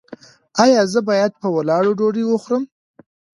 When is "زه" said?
0.93-0.99